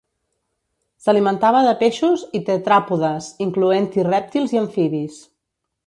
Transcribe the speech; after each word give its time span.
S'alimentava 1.03 1.61
de 1.67 1.75
peixos 1.83 2.25
i 2.39 2.41
tetràpodes, 2.49 3.29
incloent-hi 3.49 4.07
rèptils 4.13 4.57
i 4.59 4.63
amfibis. 4.67 5.23